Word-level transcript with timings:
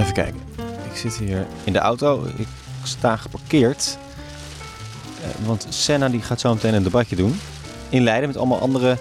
Even 0.00 0.12
kijken. 0.12 0.40
Ik 0.90 0.96
zit 0.96 1.16
hier 1.16 1.46
in 1.64 1.72
de 1.72 1.78
auto. 1.78 2.24
Ik 2.36 2.46
sta 2.82 3.16
geparkeerd. 3.16 3.98
Eh, 5.22 5.46
want 5.46 5.66
Senna 5.68 6.08
die 6.08 6.22
gaat 6.22 6.40
zo 6.40 6.54
meteen 6.54 6.74
een 6.74 6.82
debatje 6.82 7.16
doen. 7.16 7.40
In 7.88 8.02
Leiden 8.02 8.28
met 8.28 8.38
allemaal 8.38 8.60
andere 8.60 8.96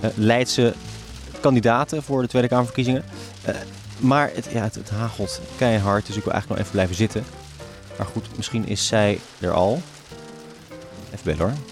eh, 0.00 0.10
Leidse 0.14 0.74
kandidaten 1.40 2.02
voor 2.02 2.22
de 2.22 2.28
Tweede 2.28 2.48
Kamerverkiezingen. 2.48 3.04
Eh, 3.44 3.54
maar 3.98 4.30
het, 4.34 4.48
ja, 4.52 4.62
het, 4.62 4.74
het 4.74 4.90
hagelt 4.90 5.40
keihard, 5.56 6.06
dus 6.06 6.16
ik 6.16 6.24
wil 6.24 6.32
eigenlijk 6.32 6.48
nog 6.48 6.58
even 6.58 6.70
blijven 6.70 6.96
zitten. 6.96 7.24
Maar 7.98 8.06
goed, 8.06 8.36
misschien 8.36 8.66
is 8.66 8.86
zij 8.86 9.18
er 9.40 9.52
al. 9.52 9.82
Even 11.12 11.24
bellen 11.24 11.38
hoor. 11.38 11.69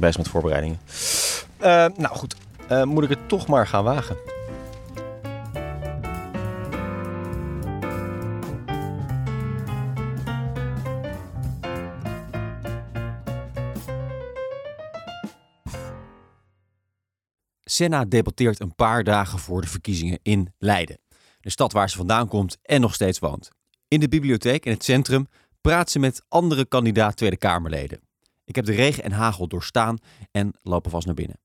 Best 0.00 0.18
met 0.18 0.28
voorbereidingen. 0.28 0.78
Eh, 1.58 1.86
nou 1.96 2.16
goed, 2.16 2.36
Eh, 2.70 2.82
moet 2.82 3.04
ik 3.04 3.08
het 3.08 3.28
toch 3.28 3.46
maar 3.46 3.66
gaan 3.66 3.84
wagen. 3.84 4.16
Senna 17.60 18.04
debatteert 18.04 18.60
een 18.60 18.74
paar 18.74 19.04
dagen 19.04 19.38
voor 19.38 19.60
de 19.60 19.66
verkiezingen 19.66 20.18
in 20.22 20.54
Leiden. 20.58 20.98
De 21.40 21.50
stad 21.50 21.72
waar 21.72 21.90
ze 21.90 21.96
vandaan 21.96 22.28
komt 22.28 22.56
en 22.62 22.80
nog 22.80 22.94
steeds 22.94 23.18
woont. 23.18 23.50
In 23.88 24.00
de 24.00 24.08
bibliotheek 24.08 24.64
in 24.64 24.72
het 24.72 24.84
centrum 24.84 25.26
praat 25.60 25.90
ze 25.90 25.98
met 25.98 26.22
andere 26.28 26.66
kandidaat 26.66 27.16
Tweede 27.16 27.36
Kamerleden. 27.36 28.09
Ik 28.50 28.56
heb 28.56 28.64
de 28.64 28.72
regen 28.72 29.02
en 29.02 29.12
hagel 29.12 29.48
doorstaan 29.48 29.98
en 30.30 30.52
loop 30.62 30.84
alvast 30.84 31.06
naar 31.06 31.14
binnen. 31.14 31.38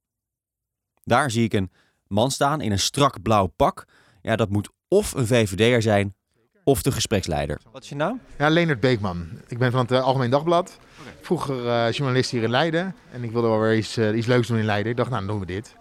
Daar 1.04 1.32
zie 1.32 1.44
ik 1.44 1.54
een 1.54 1.72
man 2.08 2.32
staan 2.32 2.62
in 2.62 2.72
een 2.72 2.80
strak 2.80 3.22
blauw 3.22 3.48
pak. 3.48 3.86
Ja, 4.22 4.36
dat 4.36 4.50
moet 4.50 4.70
of 4.88 5.14
een 5.14 5.28
VVD'er 5.28 5.82
zijn 5.82 6.16
of 6.64 6.82
de 6.82 6.92
gespreksleider. 6.92 7.62
Wat 7.72 7.84
is 7.84 7.90
je 7.90 7.96
naam? 7.96 8.20
Ja, 8.38 8.50
Leonard 8.50 8.80
Beekman. 8.80 9.28
Ik 9.48 9.58
ben 9.58 9.72
van 9.72 9.80
het 9.80 9.92
eh, 9.92 10.04
Algemeen 10.04 10.30
Dagblad. 10.30 10.80
Vroeger 11.22 11.68
eh, 11.68 11.92
journalist 11.92 12.32
hier 12.32 12.44
in 12.44 12.50
Leiden. 12.50 12.96
En 13.12 13.24
ik 13.24 13.32
wilde 13.32 13.48
wel 13.48 13.60
weer 13.60 13.78
iets, 13.78 13.98
eh, 13.98 14.18
iets 14.18 14.28
leuks 14.28 14.48
doen 14.48 14.58
in 14.58 14.66
Leiden. 14.66 14.92
Ik 14.92 14.98
dacht, 14.98 15.10
nou, 15.10 15.26
dan 15.26 15.32
doen 15.32 15.46
we 15.46 15.54
dit. 15.54 15.76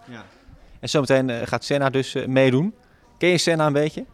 En 0.81 0.89
zometeen 0.89 1.47
gaat 1.47 1.65
Senna 1.65 1.91
dus 1.91 2.17
meedoen. 2.27 2.75
Ken 3.19 3.29
je 3.29 3.39
Senna 3.39 3.67
een 3.67 3.73
beetje? 3.73 4.07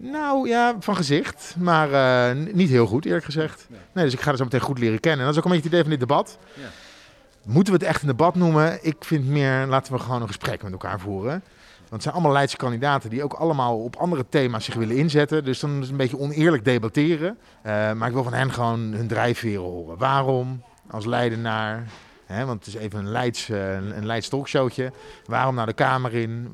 Nou 0.00 0.48
ja, 0.48 0.76
van 0.80 0.96
gezicht. 0.96 1.54
Maar 1.58 1.92
eh, 1.92 2.36
niet 2.52 2.68
heel 2.68 2.86
goed, 2.86 3.04
eerlijk 3.04 3.24
gezegd. 3.24 3.66
Nee, 3.92 4.04
dus 4.04 4.12
ik 4.12 4.20
ga 4.20 4.30
er 4.30 4.36
zo 4.36 4.44
meteen 4.44 4.60
goed 4.60 4.78
leren 4.78 5.00
kennen. 5.00 5.20
En 5.20 5.24
dat 5.24 5.32
is 5.32 5.38
ook 5.38 5.44
een 5.44 5.60
beetje 5.60 5.68
het 5.68 5.74
idee 5.74 5.82
van 5.82 5.98
dit 5.98 6.08
debat. 6.08 6.38
Ja. 6.54 6.68
Moeten 7.44 7.72
we 7.72 7.78
het 7.78 7.88
echt 7.88 8.00
een 8.02 8.08
debat 8.08 8.34
noemen? 8.34 8.78
Ik 8.82 8.96
vind 9.00 9.26
meer, 9.26 9.66
laten 9.66 9.92
we 9.92 9.98
gewoon 9.98 10.20
een 10.20 10.26
gesprek 10.26 10.62
met 10.62 10.72
elkaar 10.72 11.00
voeren. 11.00 11.42
Want 11.78 11.90
het 11.90 12.02
zijn 12.02 12.14
allemaal 12.14 12.32
Leidse 12.32 12.56
kandidaten 12.56 13.10
die 13.10 13.22
ook 13.22 13.32
allemaal 13.32 13.78
op 13.78 13.96
andere 13.96 14.24
thema's 14.28 14.64
zich 14.64 14.74
willen 14.74 14.96
inzetten. 14.96 15.44
Dus 15.44 15.60
dan 15.60 15.70
is 15.70 15.80
het 15.80 15.90
een 15.90 15.96
beetje 15.96 16.18
oneerlijk 16.18 16.64
debatteren. 16.64 17.38
Eh, 17.62 17.92
maar 17.92 18.08
ik 18.08 18.14
wil 18.14 18.22
van 18.22 18.32
hen 18.32 18.52
gewoon 18.52 18.80
hun 18.80 19.06
drijfveren 19.06 19.60
horen. 19.60 19.98
Waarom 19.98 20.62
als 20.90 21.06
Leidenaar? 21.06 21.86
Hè, 22.26 22.44
want 22.44 22.64
het 22.64 22.74
is 22.74 22.80
even 22.80 22.98
een 22.98 23.10
Leids, 23.10 23.48
eh, 23.48 23.74
een 23.74 24.06
Leids 24.06 24.28
talkshowtje. 24.28 24.92
Waarom 25.24 25.54
naar 25.54 25.66
de 25.66 25.72
Kamer 25.72 26.14
in? 26.14 26.48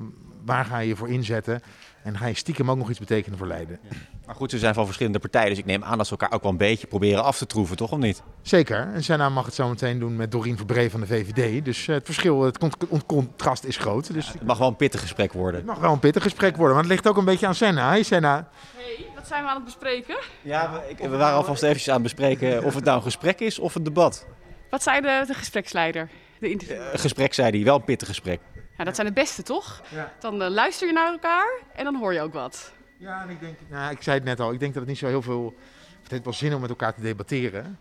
Waar 0.45 0.65
ga 0.65 0.78
je 0.78 0.89
je 0.89 0.97
voor 0.97 1.09
inzetten? 1.09 1.62
En 2.04 2.19
ga 2.19 2.26
je 2.26 2.34
stiekem 2.34 2.70
ook 2.70 2.76
nog 2.76 2.91
iets 2.91 2.98
betekenen 2.98 3.38
voor 3.38 3.47
Leiden? 3.47 3.78
Maar 4.26 4.34
goed, 4.34 4.50
ze 4.50 4.59
zijn 4.59 4.75
van 4.75 4.84
verschillende 4.84 5.19
partijen, 5.19 5.48
dus 5.48 5.59
ik 5.59 5.65
neem 5.65 5.84
aan 5.84 5.97
dat 5.98 6.06
ze 6.06 6.10
elkaar 6.12 6.32
ook 6.32 6.42
wel 6.42 6.50
een 6.50 6.56
beetje 6.56 6.87
proberen 6.87 7.25
af 7.25 7.38
te 7.38 7.47
troeven, 7.47 7.76
toch 7.76 7.92
of 7.92 7.98
niet? 7.98 8.22
Zeker. 8.42 8.91
En 8.94 9.04
Senna 9.04 9.28
mag 9.28 9.44
het 9.44 9.54
zo 9.54 9.69
meteen 9.69 9.98
doen 9.98 10.16
met 10.16 10.31
Doreen 10.31 10.56
Verbree 10.56 10.91
van 10.91 11.00
de 11.00 11.06
VVD. 11.06 11.65
Dus 11.65 11.88
eh, 11.88 11.94
het 11.94 12.04
verschil, 12.04 12.42
het 12.42 12.59
cont- 12.59 12.76
contrast 13.06 13.65
is 13.65 13.76
groot. 13.76 14.12
Dus 14.12 14.32
Het 14.32 14.42
mag 14.47 14.59
wel 14.59 14.69
een 14.69 14.76
pittig 14.76 15.00
gesprek 15.00 15.32
worden. 15.32 15.60
het 15.60 15.69
mag 15.69 15.78
wel 15.78 15.92
een 15.92 15.98
pittig 15.98 16.22
gesprek 16.22 16.56
worden. 16.56 16.75
Maar 16.75 16.84
het 16.84 16.92
ligt 16.92 17.09
ook 17.09 17.16
een 17.16 17.25
beetje 17.25 17.47
aan 17.47 17.54
Senna. 17.54 17.88
Hey 17.88 18.03
Senna. 18.03 18.48
Hey, 18.76 19.06
wat 19.15 19.26
zijn 19.26 19.42
we 19.42 19.48
aan 19.48 19.54
het 19.56 19.65
bespreken? 19.65 20.16
Ja, 20.42 20.72
we, 20.72 20.91
ik- 20.91 20.98
we 20.98 21.16
waren 21.16 21.36
alvast 21.36 21.62
eventjes 21.62 21.88
aan 21.88 21.94
het 21.94 22.03
bespreken 22.03 22.65
of 22.65 22.75
het 22.75 22.84
nou 22.84 22.97
een 22.97 23.03
gesprek 23.03 23.41
is 23.41 23.59
of 23.59 23.75
een 23.75 23.82
debat. 23.84 24.26
Wat 24.71 24.82
zei 24.82 25.00
de, 25.00 25.25
de 25.26 25.34
gespreksleider? 25.34 26.09
De 26.38 26.50
interview. 26.50 26.76
Een 26.92 26.98
gesprek 26.98 27.34
zei 27.34 27.50
hij, 27.50 27.65
wel 27.65 27.76
een 27.76 27.84
pittig 27.84 28.09
gesprek. 28.09 28.41
Ja, 28.78 28.84
dat 28.84 28.94
zijn 28.94 29.06
de 29.06 29.12
beste, 29.12 29.42
toch? 29.42 29.82
Ja. 29.90 30.12
Dan 30.20 30.42
eh, 30.42 30.48
luister 30.50 30.86
je 30.86 30.92
naar 30.92 31.12
elkaar 31.12 31.48
en 31.74 31.84
dan 31.84 31.96
hoor 31.96 32.12
je 32.12 32.20
ook 32.20 32.32
wat. 32.32 32.72
Ja, 32.98 33.22
en 33.22 33.28
ik 33.30 33.40
denk, 33.40 33.58
nou, 33.68 33.92
ik 33.92 34.02
zei 34.02 34.16
het 34.16 34.24
net 34.24 34.40
al. 34.40 34.52
Ik 34.52 34.58
denk 34.60 34.72
dat 34.72 34.80
het 34.82 34.90
niet 34.90 35.00
zo 35.00 35.06
heel 35.06 35.22
veel. 35.22 35.54
Het 36.02 36.10
heeft 36.10 36.24
wel 36.24 36.32
zin 36.32 36.54
om 36.54 36.60
met 36.60 36.70
elkaar 36.70 36.94
te 36.94 37.00
debatteren. 37.00 37.78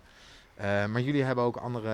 Eh, 0.56 0.86
maar 0.86 1.02
jullie 1.02 1.24
hebben 1.24 1.44
ook 1.44 1.56
andere. 1.56 1.90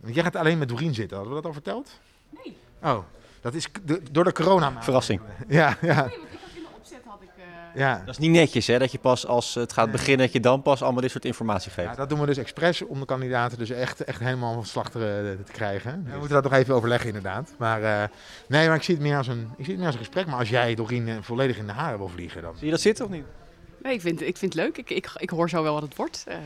Want 0.00 0.14
jij 0.14 0.22
gaat 0.22 0.36
alleen 0.36 0.58
met 0.58 0.68
Doreen 0.68 0.94
zitten. 0.94 1.16
Hadden 1.16 1.34
we 1.34 1.40
dat 1.42 1.48
al 1.50 1.52
verteld? 1.62 2.00
Nee. 2.30 2.56
Oh, 2.82 2.98
dat 3.40 3.54
is 3.54 3.68
de- 3.84 4.02
door 4.10 4.24
de 4.24 4.32
corona. 4.32 4.82
Verrassing. 4.82 5.20
Ja, 5.48 5.76
ja, 5.80 6.06
Nee, 6.06 6.18
want 6.18 6.32
ik 6.32 6.38
had 6.40 6.50
in 6.56 6.62
de 6.62 6.68
opzet 6.76 7.00
had 7.06 7.22
ik... 7.22 7.28
eh, 7.36 7.44
ja. 7.78 7.98
Dat 7.98 8.08
is 8.08 8.18
niet 8.18 8.30
netjes, 8.30 8.66
hè? 8.66 8.78
Dat 8.78 8.92
je 8.92 8.98
pas 8.98 9.26
als 9.26 9.54
het 9.54 9.72
gaat 9.72 9.90
beginnen, 9.90 10.18
dat 10.24 10.32
je 10.32 10.40
dan 10.40 10.62
pas 10.62 10.82
allemaal 10.82 11.00
dit 11.00 11.10
soort 11.10 11.24
informatie 11.24 11.70
geeft. 11.70 11.88
Ja, 11.88 11.94
dat 11.94 12.08
doen 12.08 12.20
we 12.20 12.26
dus 12.26 12.36
expres 12.36 12.82
om 12.82 13.00
de 13.00 13.06
kandidaten 13.06 13.58
dus 13.58 13.70
echt, 13.70 14.04
echt 14.04 14.20
helemaal 14.20 14.54
van 14.54 14.64
slag 14.64 14.90
te, 14.90 15.36
te 15.44 15.52
krijgen. 15.52 16.04
We 16.04 16.10
moeten 16.10 16.28
dat 16.28 16.42
nog 16.42 16.52
even 16.52 16.74
overleggen 16.74 17.06
inderdaad. 17.06 17.54
Maar 17.58 17.82
eh, 17.82 18.08
nee, 18.48 18.66
maar 18.66 18.76
ik 18.76 18.82
zie 18.82 18.94
het 18.94 19.02
meer 19.04 19.16
als 19.16 19.26
een, 19.26 19.50
ik 19.56 19.64
zie 19.64 19.66
het 19.66 19.76
meer 19.76 19.86
als 19.86 19.94
een 19.94 20.00
gesprek. 20.04 20.26
Maar 20.26 20.38
als 20.38 20.48
jij 20.48 20.74
Doreen 20.74 21.08
eh, 21.08 21.16
volledig 21.20 21.56
in 21.56 21.66
de 21.66 21.72
haren 21.72 21.98
wil 21.98 22.08
vliegen, 22.08 22.42
dan... 22.42 22.56
Zie 22.56 22.64
je 22.64 22.70
dat 22.70 22.80
zitten 22.80 23.04
of 23.04 23.10
niet? 23.10 23.24
Nee, 23.82 23.92
ik 23.94 24.00
vind, 24.00 24.20
ik 24.20 24.36
vind 24.36 24.52
het 24.54 24.62
leuk. 24.62 24.76
Ik, 24.78 24.90
ik, 24.90 25.10
ik 25.16 25.30
hoor 25.30 25.48
zo 25.48 25.62
wel 25.62 25.72
wat 25.72 25.82
het 25.82 25.96
wordt. 25.96 26.24
Eh, 26.28 26.36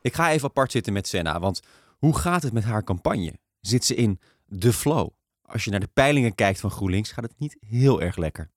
Ik 0.00 0.14
ga 0.14 0.30
even 0.30 0.48
apart 0.48 0.70
zitten 0.72 0.92
met 0.92 1.08
Senna, 1.08 1.40
want 1.40 1.60
hoe 1.98 2.18
gaat 2.18 2.42
het 2.42 2.52
met 2.52 2.64
haar 2.64 2.84
campagne? 2.84 3.32
Zit 3.60 3.84
ze 3.84 3.94
in 3.94 4.20
de 4.46 4.72
flow? 4.72 5.08
Als 5.42 5.64
je 5.64 5.70
naar 5.70 5.80
de 5.80 5.88
peilingen 5.92 6.34
kijkt 6.34 6.60
van 6.60 6.70
GroenLinks, 6.70 7.12
gaat 7.12 7.24
het 7.24 7.38
niet 7.38 7.56
heel 7.66 8.02
erg 8.02 8.16
lekker. 8.16 8.50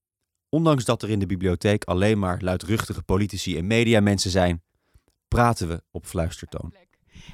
Ondanks 0.49 0.85
dat 0.85 1.01
er 1.01 1.09
in 1.09 1.19
de 1.19 1.25
bibliotheek 1.25 1.83
alleen 1.83 2.19
maar 2.19 2.37
luidruchtige 2.41 3.03
politici 3.03 3.57
en 3.57 3.67
mediamensen 3.67 4.31
zijn, 4.31 4.61
praten 5.27 5.67
we 5.67 5.83
op 5.91 6.05
fluistertoon. 6.05 6.73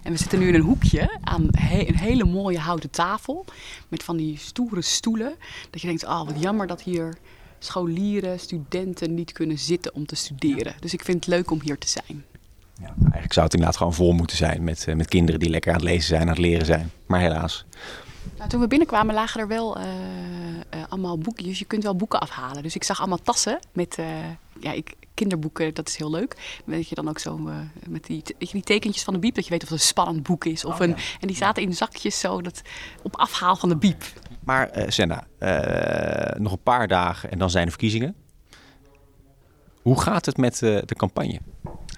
En 0.04 0.12
we 0.12 0.18
zitten 0.18 0.40
nu 0.40 0.48
in 0.48 0.54
een 0.54 0.62
hoekje 0.62 1.18
aan 1.22 1.48
een 1.52 1.98
hele 1.98 2.26
mooie 2.26 2.60
houten 2.60 2.90
tafel. 2.90 3.46
Met 3.88 4.04
van 4.04 4.18
die 4.18 4.38
stoere 4.38 4.82
stoelen. 4.82 5.36
Dat 5.70 5.82
je 5.82 5.88
denkt, 5.88 6.06
oh 6.06 6.26
wat 6.26 6.42
jammer 6.42 6.68
dat 6.68 6.82
hier 6.82 7.18
scholieren, 7.60 8.40
studenten 8.40 9.14
niet 9.14 9.32
kunnen 9.32 9.60
zitten 9.60 9.94
om 9.94 10.06
te 10.06 10.16
studeren. 10.16 10.76
Dus 10.80 10.94
ik 10.94 11.04
vind 11.04 11.26
het 11.26 11.34
leuk 11.34 11.52
om 11.52 11.62
hier 11.62 11.78
te 11.78 11.88
zijn. 11.88 12.26
Ja, 12.82 12.94
eigenlijk 13.02 13.34
zou 13.34 13.46
het 13.46 13.54
inderdaad 13.54 13.78
gewoon 13.78 13.94
vol 13.94 14.12
moeten 14.12 14.38
zijn 14.38 14.64
met, 14.64 14.88
eh, 14.88 14.96
met 14.96 15.08
kinderen 15.08 15.40
die 15.40 15.50
lekker 15.50 15.72
aan 15.72 15.78
het 15.78 15.88
lezen 15.88 16.08
zijn, 16.08 16.22
aan 16.22 16.28
het 16.28 16.38
leren 16.38 16.66
zijn. 16.66 16.92
Maar 17.06 17.20
helaas. 17.20 17.66
Nou, 18.38 18.50
toen 18.50 18.60
we 18.60 18.68
binnenkwamen 18.68 19.16
lagen 19.16 19.40
er 19.40 19.48
wel 19.48 19.78
eh, 19.78 19.86
eh, 20.70 20.80
allemaal 20.90 21.18
boekjes. 21.18 21.60
Je 21.60 21.66
kunt 21.66 21.84
wel 21.84 21.96
boeken 21.96 22.20
afhalen. 22.20 22.64
Dus 22.64 22.76
ik 22.76 22.84
zag 22.84 23.00
allemaal 23.00 23.22
tassen 23.22 23.60
met 23.72 23.96
eh, 23.98 24.06
ja, 24.60 24.72
ik, 24.72 24.94
kinderboeken. 25.14 25.74
Dat 25.74 25.88
is 25.88 25.96
heel 25.96 26.12
leuk. 26.12 26.62
Weet 26.66 26.90
je 26.90 26.96
dan 26.96 27.10
ook 27.10 27.20
zo 27.20 27.38
met 27.88 28.06
die, 28.06 28.22
weet 28.40 28.48
je, 28.48 28.54
die 28.54 28.64
tekentjes 28.64 29.04
van 29.04 29.14
de 29.14 29.20
biep. 29.20 29.36
Dat 29.36 29.44
je 29.44 29.50
weet 29.50 29.64
of 29.64 29.70
het 29.70 29.80
een 29.80 29.86
spannend 29.86 30.24
boek 30.24 30.46
is. 30.46 30.66
Of 30.66 30.80
een, 30.80 30.96
En 31.20 31.28
die 31.28 31.36
zaten 31.36 31.64
in 31.64 31.74
zakjes 31.74 32.20
zo 32.20 32.42
dat, 32.42 32.62
op 33.02 33.16
afhaal 33.16 33.56
van 33.56 33.70
de 33.70 33.78
biep. 33.78 34.04
Maar 34.44 34.70
eh, 34.70 34.90
Senna, 34.90 35.28
eh, 35.38 36.40
nog 36.40 36.52
een 36.52 36.64
paar 36.64 36.88
dagen 36.88 37.32
en 37.32 37.40
dan 37.40 37.50
zijn 37.50 37.64
de 37.64 37.72
verkiezingen. 37.72 38.16
Hoe 39.82 40.02
gaat 40.02 40.26
het 40.26 40.38
met 40.38 40.62
eh, 40.62 40.78
de 40.86 40.96
campagne? 40.96 41.40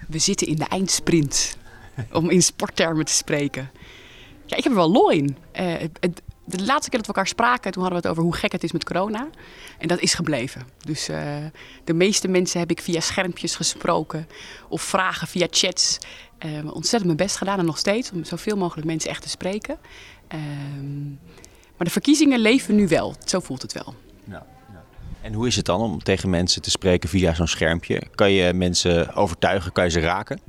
We 0.08 0.18
zitten 0.18 0.46
in 0.46 0.56
de 0.56 0.68
eindsprint. 0.68 1.56
om 2.12 2.30
in 2.30 2.42
sporttermen 2.42 3.04
te 3.04 3.12
spreken. 3.12 3.70
Ja, 4.46 4.56
ik 4.56 4.62
heb 4.62 4.72
er 4.72 4.78
wel 4.78 4.90
lol 4.90 5.10
in. 5.10 5.36
Eh, 5.52 5.74
de 6.44 6.64
laatste 6.64 6.90
keer 6.90 6.98
dat 6.98 7.06
we 7.06 7.14
elkaar 7.14 7.26
spraken, 7.26 7.72
toen 7.72 7.82
hadden 7.82 8.02
we 8.02 8.08
het 8.08 8.16
over 8.16 8.22
hoe 8.22 8.40
gek 8.40 8.52
het 8.52 8.64
is 8.64 8.72
met 8.72 8.84
corona. 8.84 9.28
En 9.78 9.88
dat 9.88 10.00
is 10.00 10.14
gebleven. 10.14 10.66
Dus 10.84 11.08
eh, 11.08 11.36
de 11.84 11.94
meeste 11.94 12.28
mensen 12.28 12.60
heb 12.60 12.70
ik 12.70 12.80
via 12.80 13.00
schermpjes 13.00 13.54
gesproken 13.54 14.28
of 14.68 14.82
vragen 14.82 15.28
via 15.28 15.46
chats. 15.50 15.98
Eh, 16.38 16.50
ontzettend 16.64 17.04
mijn 17.04 17.16
best 17.16 17.36
gedaan 17.36 17.58
en 17.58 17.64
nog 17.64 17.78
steeds 17.78 18.12
om 18.12 18.24
zoveel 18.24 18.56
mogelijk 18.56 18.86
mensen 18.86 19.10
echt 19.10 19.22
te 19.22 19.28
spreken. 19.28 19.78
Ehm, 20.28 21.08
maar 21.76 21.86
de 21.86 21.90
verkiezingen 21.90 22.38
leven 22.38 22.74
nu 22.74 22.88
wel. 22.88 23.14
Zo 23.24 23.40
voelt 23.40 23.62
het 23.62 23.72
wel. 23.72 23.94
En 25.26 25.32
hoe 25.32 25.46
is 25.46 25.56
het 25.56 25.64
dan 25.64 25.80
om 25.80 26.02
tegen 26.02 26.30
mensen 26.30 26.62
te 26.62 26.70
spreken 26.70 27.08
via 27.08 27.34
zo'n 27.34 27.46
schermpje? 27.46 28.02
Kan 28.14 28.32
je 28.32 28.52
mensen 28.52 29.14
overtuigen? 29.14 29.72
Kan 29.72 29.84
je 29.84 29.90
ze 29.90 30.00
raken? 30.00 30.40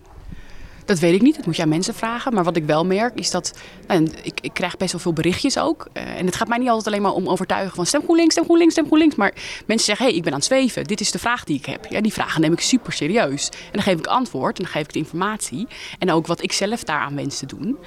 Dat 0.88 1.00
weet 1.00 1.13
ik 1.13 1.22
niet, 1.22 1.36
dat 1.36 1.45
moet 1.45 1.56
je 1.56 1.62
aan 1.62 1.69
mensen 1.69 1.94
vragen. 1.94 2.34
Maar 2.34 2.44
wat 2.44 2.56
ik 2.56 2.66
wel 2.66 2.86
merk 2.86 3.19
is 3.19 3.31
dat 3.31 3.54
nou, 3.88 4.10
ik, 4.24 4.39
ik 4.42 4.54
krijg 4.54 4.78
best 4.78 4.92
wel 4.92 5.01
veel 5.01 5.13
berichtjes 5.13 5.60
ook. 5.60 5.88
Uh, 5.94 6.19
en 6.19 6.25
het 6.25 6.36
gaat 6.36 6.48
mij 6.48 6.57
niet 6.57 6.68
altijd 6.68 6.88
alleen 6.88 7.01
maar 7.01 7.12
om 7.13 7.28
overtuigen 7.28 7.75
van 7.75 7.86
stem 7.86 8.01
GroenLinks, 8.01 8.34
stem 8.34 8.44
GroenLinks, 8.44 8.74
stem 8.74 8.86
GroenLinks. 8.86 9.16
Maar 9.16 9.34
mensen 9.66 9.86
zeggen, 9.86 10.06
hé, 10.06 10.12
hey, 10.12 10.19
ik 10.19 10.24
ben 10.24 10.34
aan 10.34 10.39
het 10.39 10.48
zweven. 10.48 10.84
Dit 10.84 11.00
is 11.00 11.12
de 11.12 11.19
vraag 11.19 11.44
die 11.44 11.57
ik 11.57 11.66
heb. 11.66 11.86
Ja, 11.86 12.01
die 12.01 12.13
vragen 12.13 12.42
neem 12.42 12.51
ik 12.51 12.60
super 12.60 12.94
serieus. 12.94 13.50
En 13.50 13.72
dan 13.72 13.81
geef 13.81 13.98
ik 13.98 14.07
antwoord 14.07 14.57
en 14.57 14.63
dan 14.63 14.72
geef 14.72 14.84
ik 14.84 14.94
de 14.94 15.00
informatie. 15.00 15.68
En 16.00 16.12
ook 16.12 16.28
wat 16.28 16.44
ik 16.44 16.51
zelf 16.51 16.84
daaraan 16.84 17.16
wens 17.16 17.40
te 17.40 17.45
doen. 17.45 17.78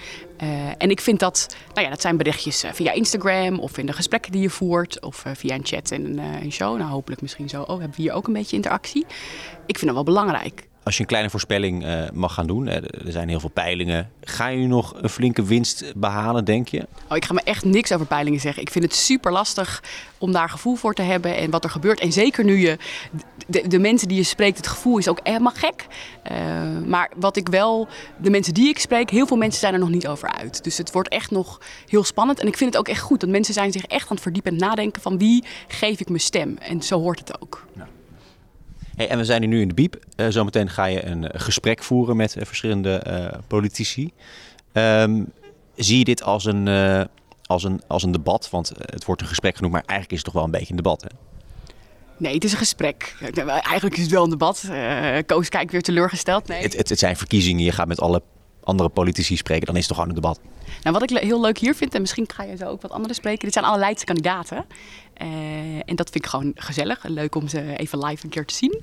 Uh, 0.42 0.48
en 0.78 0.90
ik 0.90 1.00
vind 1.00 1.20
dat, 1.20 1.56
nou 1.74 1.84
ja, 1.84 1.90
dat 1.90 2.00
zijn 2.00 2.16
berichtjes 2.16 2.64
uh, 2.64 2.72
via 2.72 2.92
Instagram 2.92 3.58
of 3.58 3.78
in 3.78 3.86
de 3.86 3.92
gesprekken 3.92 4.32
die 4.32 4.40
je 4.40 4.50
voert. 4.50 5.00
Of 5.02 5.24
via 5.34 5.54
een 5.54 5.66
chat 5.66 5.90
en 5.90 6.18
een 6.18 6.52
show. 6.52 6.78
Nou, 6.78 6.90
hopelijk 6.90 7.22
misschien 7.22 7.48
zo. 7.48 7.62
Oh, 7.62 7.68
hebben 7.68 7.96
we 7.96 8.02
hier 8.02 8.12
ook 8.12 8.26
een 8.26 8.32
beetje 8.32 8.56
interactie. 8.56 9.06
Ik 9.66 9.78
vind 9.78 9.86
dat 9.86 9.94
wel 9.94 10.04
belangrijk. 10.04 10.68
Als 10.82 10.94
je 10.94 11.00
een 11.00 11.08
kleine 11.08 11.30
voorspelling 11.30 11.84
uh, 11.84 12.02
mag 12.12 12.34
gaan 12.34 12.46
doen, 12.46 12.66
er 12.66 12.90
zijn 13.04 13.28
heel 13.28 13.40
veel 13.40 13.50
peilingen. 13.50 14.10
Ga 14.20 14.46
je 14.46 14.66
nog 14.66 14.94
een 14.96 15.08
flinke 15.08 15.42
winst 15.42 15.92
behalen, 15.96 16.44
denk 16.44 16.68
je? 16.68 16.86
Oh, 17.08 17.16
ik 17.16 17.24
ga 17.24 17.34
me 17.34 17.40
echt 17.44 17.64
niks 17.64 17.92
over 17.92 18.06
peilingen 18.06 18.40
zeggen. 18.40 18.62
Ik 18.62 18.70
vind 18.70 18.84
het 18.84 18.94
super 18.94 19.32
lastig 19.32 19.82
om 20.18 20.32
daar 20.32 20.50
gevoel 20.50 20.74
voor 20.74 20.94
te 20.94 21.02
hebben 21.02 21.36
en 21.36 21.50
wat 21.50 21.64
er 21.64 21.70
gebeurt. 21.70 22.00
En 22.00 22.12
zeker 22.12 22.44
nu 22.44 22.58
je 22.58 22.78
de, 23.46 23.68
de 23.68 23.78
mensen 23.78 24.08
die 24.08 24.16
je 24.16 24.22
spreekt, 24.22 24.56
het 24.56 24.66
gevoel 24.66 24.98
is 24.98 25.08
ook 25.08 25.20
helemaal 25.22 25.52
gek. 25.54 25.86
Uh, 26.30 26.36
maar 26.86 27.10
wat 27.16 27.36
ik 27.36 27.48
wel, 27.48 27.88
de 28.16 28.30
mensen 28.30 28.54
die 28.54 28.68
ik 28.68 28.78
spreek, 28.78 29.10
heel 29.10 29.26
veel 29.26 29.36
mensen 29.36 29.60
zijn 29.60 29.72
er 29.72 29.80
nog 29.80 29.90
niet 29.90 30.08
over 30.08 30.28
uit. 30.32 30.64
Dus 30.64 30.78
het 30.78 30.92
wordt 30.92 31.08
echt 31.08 31.30
nog 31.30 31.60
heel 31.86 32.04
spannend. 32.04 32.40
En 32.40 32.46
ik 32.46 32.56
vind 32.56 32.70
het 32.72 32.80
ook 32.80 32.88
echt 32.88 33.00
goed, 33.00 33.20
dat 33.20 33.28
mensen 33.28 33.54
zijn 33.54 33.72
zich 33.72 33.84
echt 33.84 34.08
aan 34.08 34.14
het 34.14 34.22
verdiepen 34.22 34.52
en 34.52 34.58
nadenken 34.58 35.02
van 35.02 35.18
wie 35.18 35.44
geef 35.68 36.00
ik 36.00 36.08
mijn 36.08 36.20
stem. 36.20 36.56
En 36.58 36.82
zo 36.82 37.00
hoort 37.00 37.18
het 37.18 37.40
ook. 37.40 37.66
Ja. 37.76 37.88
Hey, 39.00 39.08
en 39.08 39.18
we 39.18 39.24
zijn 39.24 39.48
nu 39.48 39.60
in 39.60 39.68
de 39.68 39.74
Biep. 39.74 40.04
Uh, 40.16 40.26
zometeen 40.28 40.70
ga 40.70 40.84
je 40.84 41.04
een 41.04 41.22
uh, 41.22 41.28
gesprek 41.32 41.82
voeren 41.82 42.16
met 42.16 42.36
uh, 42.36 42.44
verschillende 42.44 43.02
politici. 43.46 44.12
Um, 44.72 45.32
zie 45.74 45.98
je 45.98 46.04
dit 46.04 46.22
als 46.22 46.44
een, 46.44 46.68
als, 47.42 47.64
een, 47.64 47.82
als 47.86 48.02
een 48.02 48.12
debat? 48.12 48.50
Want 48.50 48.72
het 48.78 49.04
wordt 49.04 49.20
een 49.20 49.26
gesprek 49.26 49.56
genoemd, 49.56 49.72
maar 49.72 49.82
eigenlijk 49.86 50.10
is 50.10 50.16
het 50.16 50.26
toch 50.26 50.34
wel 50.34 50.44
een 50.44 50.58
beetje 50.58 50.70
een 50.70 50.76
debat, 50.76 51.02
hè? 51.02 51.08
Nee, 52.16 52.34
het 52.34 52.44
is 52.44 52.52
een 52.52 52.58
gesprek. 52.58 53.16
Eigenlijk 53.46 53.96
is 53.96 54.02
het 54.02 54.10
wel 54.10 54.24
een 54.24 54.30
debat. 54.30 54.70
Koos 55.26 55.48
kijkt 55.48 55.72
weer 55.72 55.82
teleurgesteld. 55.82 56.48
Nee. 56.48 56.62
Het, 56.62 56.76
het, 56.76 56.88
het 56.88 56.98
zijn 56.98 57.16
verkiezingen. 57.16 57.64
Je 57.64 57.72
gaat 57.72 57.88
met 57.88 58.00
alle 58.00 58.22
andere 58.62 58.88
politici 58.88 59.36
spreken, 59.36 59.66
dan 59.66 59.76
is 59.76 59.86
het 59.86 59.88
toch 59.88 59.96
gewoon 59.96 60.16
een 60.16 60.22
debat. 60.22 60.40
Nou, 60.82 60.98
wat 60.98 61.10
ik 61.10 61.18
heel 61.18 61.40
leuk 61.40 61.58
hier 61.58 61.74
vind, 61.74 61.94
en 61.94 62.00
misschien 62.00 62.30
ga 62.34 62.42
je 62.42 62.56
zo 62.56 62.64
ook 62.64 62.82
wat 62.82 62.90
anderen 62.90 63.14
spreken, 63.14 63.44
dit 63.44 63.52
zijn 63.52 63.64
alle 63.64 63.78
Leidse 63.78 64.04
kandidaten. 64.04 64.64
Uh, 65.22 65.28
en 65.84 65.96
dat 65.96 66.10
vind 66.10 66.24
ik 66.24 66.30
gewoon 66.30 66.52
gezellig 66.54 67.04
leuk 67.04 67.34
om 67.34 67.48
ze 67.48 67.76
even 67.76 68.04
live 68.04 68.24
een 68.24 68.30
keer 68.30 68.44
te 68.44 68.54
zien. 68.54 68.82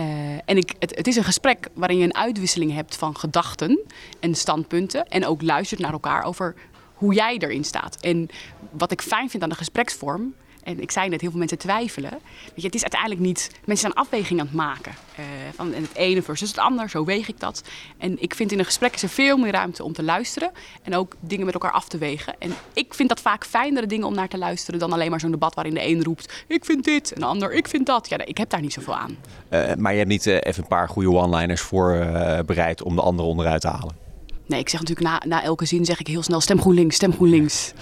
Uh, 0.00 0.04
en 0.44 0.56
ik, 0.56 0.74
het, 0.78 1.06
is 1.06 1.16
een 1.16 1.24
gesprek 1.24 1.68
waarin 1.74 1.98
je 1.98 2.04
een 2.04 2.14
uitwisseling 2.14 2.72
hebt 2.72 2.96
van 2.96 3.16
gedachten 3.16 3.80
en 4.20 4.34
standpunten. 4.34 5.08
En 5.08 5.26
ook 5.26 5.42
luistert 5.42 5.80
naar 5.80 5.92
elkaar 5.92 6.22
over 6.22 6.54
hoe 6.94 7.14
jij 7.14 7.36
erin 7.38 7.64
staat. 7.64 8.00
En 8.00 8.28
wat 8.70 8.92
ik 8.92 9.02
fijn 9.02 9.30
vind 9.30 9.42
aan 9.42 9.48
de 9.48 9.54
gespreksvorm, 9.54 10.34
en 10.68 10.80
ik 10.80 10.90
zei 10.90 11.08
net, 11.08 11.20
heel 11.20 11.30
veel 11.30 11.38
mensen 11.38 11.58
twijfelen. 11.58 12.18
Je, 12.54 12.62
het 12.66 12.74
is 12.74 12.82
uiteindelijk 12.82 13.20
niet... 13.20 13.50
Mensen 13.64 13.90
zijn 13.90 14.04
afweging 14.06 14.40
aan 14.40 14.46
het 14.46 14.54
maken. 14.54 14.92
Uh, 15.18 15.24
van 15.54 15.72
het 15.72 15.94
ene 15.94 16.22
versus 16.22 16.48
het 16.48 16.58
ander, 16.58 16.90
zo 16.90 17.04
weeg 17.04 17.28
ik 17.28 17.40
dat. 17.40 17.62
En 17.98 18.22
ik 18.22 18.34
vind 18.34 18.52
in 18.52 18.58
een 18.58 18.64
gesprek 18.64 18.94
is 18.94 19.02
er 19.02 19.08
veel 19.08 19.36
meer 19.36 19.52
ruimte 19.52 19.84
om 19.84 19.92
te 19.92 20.02
luisteren. 20.02 20.50
En 20.82 20.94
ook 20.94 21.14
dingen 21.20 21.44
met 21.44 21.54
elkaar 21.54 21.72
af 21.72 21.88
te 21.88 21.98
wegen. 21.98 22.34
En 22.38 22.52
ik 22.72 22.94
vind 22.94 23.08
dat 23.08 23.20
vaak 23.20 23.44
fijnere 23.44 23.86
dingen 23.86 24.06
om 24.06 24.14
naar 24.14 24.28
te 24.28 24.38
luisteren... 24.38 24.80
dan 24.80 24.92
alleen 24.92 25.10
maar 25.10 25.20
zo'n 25.20 25.30
debat 25.30 25.54
waarin 25.54 25.74
de 25.74 25.86
een 25.86 26.04
roept... 26.04 26.44
ik 26.46 26.64
vind 26.64 26.84
dit, 26.84 27.12
en 27.12 27.20
de 27.20 27.26
ander, 27.26 27.52
ik 27.52 27.68
vind 27.68 27.86
dat. 27.86 28.08
Ja, 28.08 28.24
ik 28.24 28.38
heb 28.38 28.50
daar 28.50 28.60
niet 28.60 28.72
zoveel 28.72 28.96
aan. 28.96 29.16
Uh, 29.50 29.74
maar 29.74 29.92
je 29.92 29.98
hebt 29.98 30.10
niet 30.10 30.26
uh, 30.26 30.34
even 30.34 30.62
een 30.62 30.68
paar 30.68 30.88
goede 30.88 31.10
one-liners 31.10 31.60
voorbereid... 31.60 32.82
om 32.82 32.94
de 32.94 33.02
ander 33.02 33.24
onderuit 33.24 33.60
te 33.60 33.68
halen? 33.68 34.07
Nee, 34.48 34.60
ik 34.60 34.68
zeg 34.68 34.80
natuurlijk 34.80 35.08
na, 35.08 35.22
na 35.36 35.42
elke 35.42 35.64
zin 35.64 35.84
zeg 35.84 36.00
ik 36.00 36.06
heel 36.06 36.22
snel 36.22 36.40
stem 36.40 36.60
GroenLinks, 36.60 36.94
stem 36.94 37.12
GroenLinks. 37.12 37.72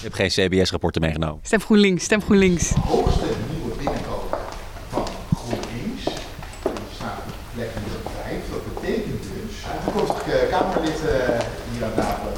Je 0.00 0.08
hebt 0.08 0.14
geen 0.14 0.28
CBS-rapporten 0.28 1.00
meegenomen? 1.00 1.38
Stem 1.42 1.60
GroenLinks, 1.60 2.04
stem 2.04 2.22
GroenLinks. 2.22 2.68
De 2.68 2.80
hoogste 2.80 3.26
nieuwe 3.52 3.76
binnenkomen 3.76 4.38
van 4.88 5.06
GroenLinks, 5.34 6.04
die 6.62 6.94
staat 6.94 7.18
op 7.26 7.34
plek 7.54 7.70
nummer 7.74 8.00
5. 8.22 8.38
Dat 8.50 8.74
betekent 8.74 9.22
dus, 9.22 9.54
toekomstig 9.84 10.26
uh, 10.26 10.48
Kamerlid 10.50 11.00
uh, 11.04 11.40
hier 11.72 11.84
aan 11.84 11.94
tafel 11.94 12.32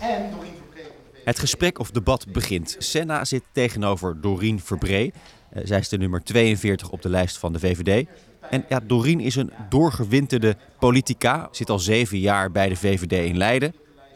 en 0.00 0.30
Doreen 0.30 0.54
Verbree. 0.60 0.92
Het 1.26 1.38
gesprek 1.38 1.78
of 1.78 1.90
debat 1.90 2.26
begint. 2.32 2.76
Senna 2.78 3.24
zit 3.24 3.42
tegenover 3.52 4.20
Doreen 4.20 4.60
Verbree. 4.60 5.12
Uh, 5.56 5.62
zij 5.64 5.78
is 5.78 5.88
de 5.88 5.98
nummer 5.98 6.22
42 6.22 6.90
op 6.90 7.02
de 7.02 7.08
lijst 7.08 7.38
van 7.38 7.52
de 7.52 7.58
VVD. 7.58 8.06
En 8.50 8.64
ja, 8.68 8.80
Doreen 8.80 9.20
is 9.20 9.36
een 9.36 9.52
doorgewinterde 9.68 10.56
politica. 10.78 11.48
Zit 11.50 11.70
al 11.70 11.78
zeven 11.78 12.18
jaar 12.18 12.50
bij 12.50 12.68
de 12.68 12.76
VVD 12.76 13.12
in 13.12 13.36
Leiden. 13.36 13.74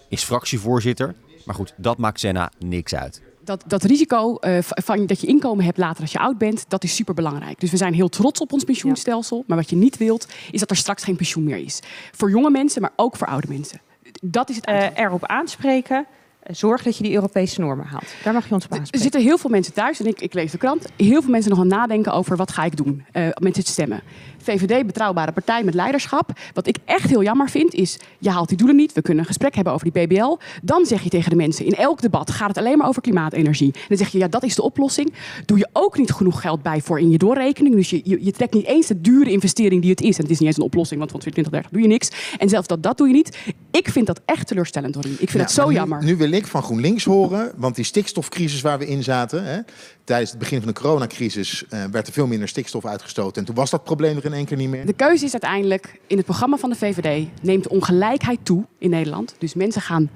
Is 0.08 0.22
fractievoorzitter. 0.22 1.14
Maar 1.44 1.54
goed, 1.54 1.74
dat 1.76 1.98
maakt 1.98 2.20
Senna 2.20 2.52
niks 2.58 2.94
uit. 2.94 3.22
Dat, 3.44 3.64
dat 3.66 3.82
risico 3.82 4.36
uh, 4.40 4.58
van 4.60 5.06
dat 5.06 5.20
je 5.20 5.26
inkomen 5.26 5.64
hebt 5.64 5.78
later 5.78 6.02
als 6.02 6.12
je 6.12 6.18
oud 6.18 6.38
bent, 6.38 6.64
dat 6.68 6.84
is 6.84 6.94
super 6.94 7.14
belangrijk. 7.14 7.60
Dus 7.60 7.70
we 7.70 7.76
zijn 7.76 7.94
heel 7.94 8.08
trots 8.08 8.40
op 8.40 8.52
ons 8.52 8.64
pensioenstelsel. 8.64 9.44
Maar 9.46 9.56
wat 9.56 9.70
je 9.70 9.76
niet 9.76 9.96
wilt, 9.96 10.28
is 10.50 10.60
dat 10.60 10.70
er 10.70 10.76
straks 10.76 11.04
geen 11.04 11.16
pensioen 11.16 11.44
meer 11.44 11.58
is. 11.58 11.80
Voor 12.12 12.30
jonge 12.30 12.50
mensen, 12.50 12.80
maar 12.82 12.92
ook 12.96 13.16
voor 13.16 13.26
oude 13.26 13.48
mensen. 13.48 13.80
Dat 14.22 14.50
is 14.50 14.56
het 14.56 14.68
uh, 14.68 14.98
erop 14.98 15.24
aanspreken 15.24 16.06
zorg 16.50 16.82
dat 16.82 16.96
je 16.96 17.02
die 17.02 17.14
Europese 17.14 17.60
normen 17.60 17.86
haalt. 17.86 18.14
Daar 18.24 18.32
mag 18.32 18.48
je 18.48 18.54
ons 18.54 18.64
op 18.64 18.70
aanspreken. 18.70 18.98
Er 18.98 19.02
zitten 19.02 19.20
heel 19.20 19.38
veel 19.38 19.50
mensen 19.50 19.72
thuis, 19.72 20.00
en 20.00 20.06
ik, 20.06 20.20
ik 20.20 20.34
lees 20.34 20.50
de 20.50 20.58
krant, 20.58 20.86
heel 20.96 21.22
veel 21.22 21.30
mensen 21.30 21.50
nog 21.50 21.60
aan 21.60 21.66
nadenken 21.66 22.12
over 22.12 22.36
wat 22.36 22.52
ga 22.52 22.64
ik 22.64 22.76
doen 22.76 23.04
uh, 23.12 23.28
met 23.40 23.54
dit 23.54 23.66
stemmen. 23.66 24.02
VVD, 24.42 24.86
betrouwbare 24.86 25.32
partij 25.32 25.64
met 25.64 25.74
leiderschap. 25.74 26.30
Wat 26.54 26.66
ik 26.66 26.76
echt 26.84 27.08
heel 27.08 27.22
jammer 27.22 27.50
vind, 27.50 27.74
is 27.74 27.98
je 28.18 28.30
haalt 28.30 28.48
die 28.48 28.56
doelen 28.56 28.76
niet. 28.76 28.92
We 28.92 29.02
kunnen 29.02 29.22
een 29.22 29.28
gesprek 29.28 29.54
hebben 29.54 29.72
over 29.72 29.90
die 29.92 30.06
BBL. 30.06 30.38
Dan 30.62 30.86
zeg 30.86 31.02
je 31.02 31.08
tegen 31.08 31.30
de 31.30 31.36
mensen, 31.36 31.64
in 31.64 31.74
elk 31.74 32.00
debat 32.00 32.30
gaat 32.30 32.48
het 32.48 32.58
alleen 32.58 32.78
maar 32.78 32.88
over 32.88 33.02
klimaatenergie. 33.02 33.72
En 33.72 33.80
dan 33.88 33.96
zeg 33.96 34.08
je, 34.08 34.18
ja, 34.18 34.28
dat 34.28 34.42
is 34.42 34.54
de 34.54 34.62
oplossing. 34.62 35.12
Doe 35.44 35.58
je 35.58 35.68
ook 35.72 35.98
niet 35.98 36.12
genoeg 36.12 36.40
geld 36.40 36.62
bij 36.62 36.80
voor 36.80 37.00
in 37.00 37.10
je 37.10 37.18
doorrekening. 37.18 37.74
Dus 37.74 37.90
je, 37.90 38.00
je, 38.04 38.24
je 38.24 38.32
trekt 38.32 38.54
niet 38.54 38.66
eens 38.66 38.86
de 38.86 39.00
dure 39.00 39.30
investering 39.30 39.80
die 39.82 39.90
het 39.90 40.00
is. 40.00 40.16
En 40.16 40.22
het 40.22 40.30
is 40.30 40.38
niet 40.38 40.48
eens 40.48 40.56
een 40.56 40.62
oplossing, 40.62 40.98
want 40.98 41.10
van 41.10 41.20
2030 41.20 41.70
doe 41.72 41.82
je 41.82 41.94
niks. 41.94 42.36
En 42.38 42.48
zelfs 42.48 42.66
dat, 42.66 42.82
dat 42.82 42.98
doe 42.98 43.06
je 43.08 43.14
niet. 43.14 43.38
Ik 43.70 43.88
vind 43.88 44.06
dat 44.06 44.20
echt 44.24 44.46
teleurstellend, 44.46 44.94
Doreen. 44.94 45.12
Ik 45.12 45.18
vind 45.18 45.32
ja, 45.32 45.40
het 45.40 45.50
zo 45.50 45.68
nu, 45.68 45.74
jammer. 45.74 46.04
Nu 46.04 46.16
wil 46.16 46.28
ik 46.34 46.46
van 46.46 46.62
GroenLinks 46.62 47.04
horen, 47.04 47.52
want 47.56 47.74
die 47.74 47.84
stikstofcrisis 47.84 48.60
waar 48.60 48.78
we 48.78 48.86
in 48.86 49.02
zaten... 49.02 49.44
Hè, 49.44 49.60
tijdens 50.04 50.30
het 50.30 50.38
begin 50.38 50.58
van 50.58 50.68
de 50.68 50.80
coronacrisis 50.80 51.64
uh, 51.70 51.84
werd 51.84 52.06
er 52.06 52.12
veel 52.12 52.26
minder 52.26 52.48
stikstof 52.48 52.84
uitgestoten. 52.86 53.40
En 53.40 53.44
toen 53.44 53.54
was 53.54 53.70
dat 53.70 53.84
probleem 53.84 54.16
er 54.16 54.24
in 54.24 54.32
één 54.32 54.44
keer 54.44 54.56
niet 54.56 54.68
meer. 54.68 54.86
De 54.86 54.92
keuze 54.92 55.24
is 55.24 55.32
uiteindelijk 55.32 56.00
in 56.06 56.16
het 56.16 56.26
programma 56.26 56.56
van 56.56 56.70
de 56.70 56.76
VVD 56.76 57.28
neemt 57.42 57.68
ongelijkheid 57.68 58.38
toe 58.42 58.66
in 58.78 58.90
Nederland. 58.90 59.34
Dus 59.38 59.54
mensen 59.54 59.82
gaan. 59.82 60.10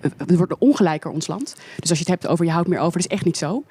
Het 0.00 0.36
wordt 0.36 0.58
ongelijker 0.58 1.10
ons 1.10 1.26
land. 1.26 1.54
Dus 1.78 1.90
als 1.90 1.98
je 1.98 2.04
het 2.10 2.20
hebt 2.20 2.26
over 2.26 2.44
je 2.44 2.50
houdt 2.50 2.68
meer 2.68 2.78
over, 2.78 3.00
dat 3.00 3.10
is 3.10 3.16
echt 3.16 3.24
niet 3.24 3.36
zo. 3.36 3.64